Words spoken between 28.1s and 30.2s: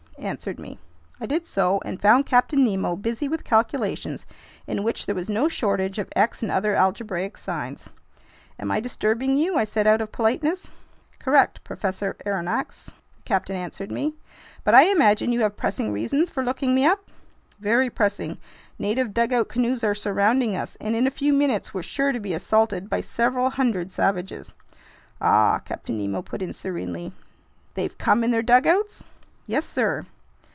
in their dugouts?" "Yes, sir."